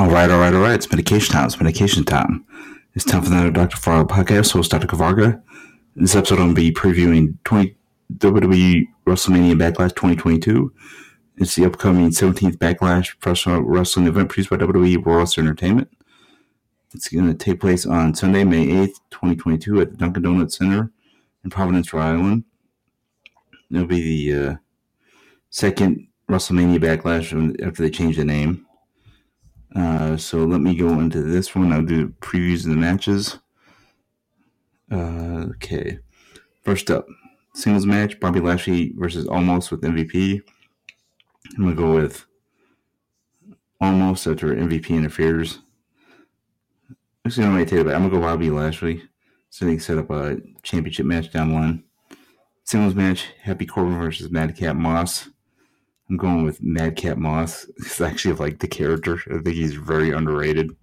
All 0.00 0.08
right, 0.08 0.30
all 0.30 0.40
right, 0.40 0.54
all 0.54 0.62
right. 0.62 0.76
It's 0.76 0.90
medication 0.90 1.34
time. 1.34 1.44
It's 1.44 1.60
medication 1.60 2.04
time. 2.04 2.42
It's 2.94 3.04
time 3.04 3.20
for 3.20 3.30
another 3.30 3.50
Dr. 3.50 3.76
Fargo 3.76 4.08
podcast. 4.08 4.50
Host 4.50 4.70
Dr. 4.70 4.86
Kavarga. 4.86 5.42
In 5.94 6.04
this 6.04 6.14
episode, 6.14 6.38
I'm 6.38 6.54
going 6.54 6.54
to 6.54 6.60
be 6.62 6.72
previewing 6.72 7.36
20, 7.44 7.76
WWE 8.16 8.88
WrestleMania 9.06 9.58
Backlash 9.58 9.90
2022. 9.90 10.72
It's 11.36 11.54
the 11.54 11.66
upcoming 11.66 12.08
17th 12.08 12.56
Backlash 12.56 13.18
professional 13.18 13.60
wrestling 13.60 14.06
event 14.06 14.30
produced 14.30 14.48
by 14.48 14.56
WWE 14.56 15.04
World 15.04 15.34
Entertainment. 15.36 15.90
It's 16.94 17.08
going 17.10 17.26
to 17.26 17.34
take 17.34 17.60
place 17.60 17.84
on 17.84 18.14
Sunday, 18.14 18.44
May 18.44 18.68
8th, 18.68 19.00
2022 19.10 19.82
at 19.82 19.90
the 19.90 19.96
Dunkin' 19.98 20.22
Donuts 20.22 20.56
Center 20.56 20.90
in 21.44 21.50
Providence, 21.50 21.92
Rhode 21.92 22.04
Island. 22.04 22.44
It'll 23.70 23.86
be 23.86 24.30
the 24.30 24.48
uh, 24.48 24.54
second 25.50 26.08
WrestleMania 26.26 26.78
Backlash 26.78 27.34
after 27.62 27.82
they 27.82 27.90
changed 27.90 28.18
the 28.18 28.24
name. 28.24 28.66
Uh, 29.74 30.16
so 30.16 30.38
let 30.38 30.60
me 30.60 30.74
go 30.74 30.98
into 31.00 31.22
this 31.22 31.54
one. 31.54 31.72
I'll 31.72 31.82
do 31.82 32.08
previews 32.20 32.64
of 32.64 32.70
the 32.70 32.76
matches. 32.76 33.38
Uh, 34.90 35.46
okay. 35.54 35.98
First 36.64 36.90
up, 36.90 37.06
singles 37.54 37.86
match 37.86 38.18
Bobby 38.20 38.40
Lashley 38.40 38.92
versus 38.96 39.26
Omos 39.26 39.70
with 39.70 39.82
MVP. 39.82 40.42
I'm 41.56 41.64
going 41.64 41.76
to 41.76 41.82
go 41.82 41.94
with 41.94 42.26
Omos 43.82 44.30
after 44.30 44.54
MVP 44.54 44.90
interferes. 44.90 45.60
Actually, 47.24 47.46
I'm 47.46 47.52
going 47.52 47.64
to 47.64 47.70
take 47.70 47.80
it 47.80 47.84
back. 47.84 47.94
I'm 47.94 48.08
going 48.08 48.12
to 48.12 48.16
go 48.18 48.22
Bobby 48.22 48.50
Lashley. 48.50 49.02
So 49.50 49.64
they 49.64 49.72
can 49.72 49.80
set 49.80 49.98
up 49.98 50.10
a 50.10 50.38
championship 50.62 51.06
match 51.06 51.32
down 51.32 51.52
one. 51.52 51.84
Singles 52.64 52.94
match 52.94 53.26
Happy 53.42 53.66
Corbin 53.66 53.98
versus 53.98 54.30
Madcap 54.30 54.76
Moss. 54.76 55.28
I'm 56.10 56.16
going 56.16 56.44
with 56.44 56.60
Madcap 56.60 57.16
Moss. 57.18 57.66
It's 57.78 58.00
actually 58.00 58.34
like 58.34 58.58
the 58.58 58.66
character. 58.66 59.20
I 59.28 59.38
think 59.38 59.54
he's 59.54 59.74
very 59.74 60.10
underrated. 60.10 60.76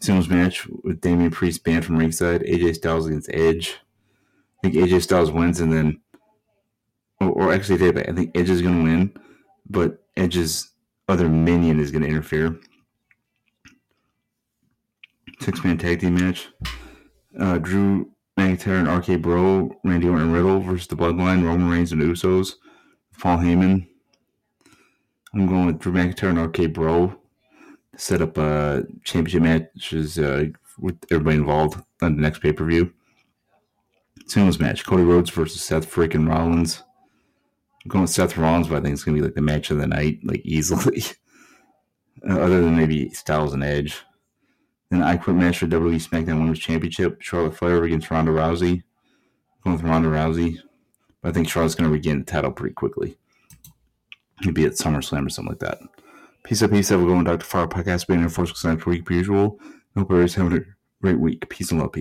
Singles 0.00 0.28
match 0.28 0.66
with 0.82 1.00
Damian 1.00 1.30
Priest 1.30 1.62
banned 1.62 1.84
from 1.84 1.96
ringside. 1.96 2.42
AJ 2.42 2.74
Styles 2.74 3.06
against 3.06 3.30
Edge. 3.32 3.78
I 4.58 4.68
think 4.68 4.74
AJ 4.74 5.02
Styles 5.02 5.30
wins, 5.30 5.60
and 5.60 5.72
then, 5.72 6.00
or, 7.20 7.28
or 7.28 7.52
actually, 7.52 7.86
I 7.88 8.12
think 8.12 8.36
Edge 8.36 8.50
is 8.50 8.60
going 8.60 8.78
to 8.78 8.82
win, 8.82 9.16
but 9.68 10.02
Edge's 10.16 10.70
other 11.08 11.28
minion 11.28 11.78
is 11.78 11.92
going 11.92 12.02
to 12.02 12.08
interfere. 12.08 12.58
Six 15.40 15.62
man 15.62 15.78
tag 15.78 16.00
team 16.00 16.14
match. 16.14 16.48
Uh, 17.38 17.58
Drew 17.58 18.10
McIntyre 18.36 18.80
and 18.80 18.88
RK 18.88 19.22
Bro, 19.22 19.76
Randy 19.84 20.08
Orton 20.08 20.24
and 20.24 20.32
Riddle 20.32 20.60
versus 20.60 20.88
the 20.88 20.96
Bloodline, 20.96 21.44
Roman 21.44 21.68
Reigns 21.68 21.92
and 21.92 22.02
Usos. 22.02 22.54
Paul 23.20 23.38
Heyman. 23.38 23.86
I'm 25.34 25.46
going 25.46 25.66
with 25.66 25.78
Drew 25.78 25.92
McIntyre 25.92 26.30
and 26.30 26.38
RK 26.38 26.72
Bro 26.72 27.16
to 27.92 28.00
set 28.00 28.22
up 28.22 28.38
a 28.38 28.84
championship 29.04 29.42
matches 29.42 30.18
uh, 30.18 30.46
with 30.78 30.96
everybody 31.10 31.36
involved 31.36 31.80
on 32.02 32.16
the 32.16 32.22
next 32.22 32.40
pay 32.40 32.52
per 32.52 32.64
view. 32.64 32.92
Singles 34.26 34.58
match: 34.58 34.86
Cody 34.86 35.02
Rhodes 35.02 35.30
versus 35.30 35.62
Seth 35.62 35.92
freaking 35.92 36.28
Rollins. 36.28 36.82
I'm 37.84 37.90
going 37.90 38.02
with 38.02 38.10
Seth 38.10 38.36
Rollins, 38.36 38.68
but 38.68 38.76
I 38.76 38.80
think 38.80 38.94
it's 38.94 39.04
gonna 39.04 39.16
be 39.16 39.22
like 39.22 39.34
the 39.34 39.42
match 39.42 39.70
of 39.70 39.78
the 39.78 39.86
night, 39.86 40.20
like 40.24 40.40
easily. 40.44 41.02
uh, 42.28 42.38
other 42.40 42.62
than 42.62 42.76
maybe 42.76 43.10
Styles 43.10 43.54
and 43.54 43.64
Edge. 43.64 44.02
Then 44.90 45.02
I 45.02 45.16
quit 45.16 45.36
match 45.36 45.58
for 45.58 45.66
WWE 45.66 45.96
SmackDown 45.96 46.38
Women's 46.38 46.58
Championship: 46.58 47.20
Charlotte 47.20 47.56
Flair 47.56 47.84
against 47.84 48.10
Ronda 48.10 48.32
Rousey. 48.32 48.82
I'm 49.64 49.72
going 49.72 49.76
with 49.76 49.84
Ronda 49.84 50.08
Rousey. 50.08 50.58
But 51.22 51.30
I 51.30 51.32
think 51.32 51.48
Charlotte's 51.48 51.74
going 51.74 51.88
to 51.88 51.92
regain 51.92 52.20
the 52.20 52.24
title 52.24 52.52
pretty 52.52 52.74
quickly. 52.74 53.16
Maybe 54.44 54.64
at 54.64 54.72
SummerSlam 54.72 55.26
or 55.26 55.30
something 55.30 55.52
like 55.52 55.58
that. 55.60 55.78
Peace 56.44 56.62
out, 56.62 56.70
peace 56.70 56.90
out. 56.90 57.00
We're 57.00 57.08
going 57.08 57.24
Dr. 57.24 57.44
Fire 57.44 57.66
Podcast 57.66 58.06
being 58.06 58.22
in 58.22 58.28
force 58.30 58.50
for 58.50 58.90
week 58.90 59.04
per 59.04 59.14
usual. 59.14 59.60
Hope 59.94 60.06
everybody's 60.06 60.34
having 60.34 60.56
a 60.56 60.62
great 61.02 61.18
week. 61.18 61.46
Peace 61.50 61.70
and 61.70 61.80
love, 61.80 61.92
people. 61.92 61.98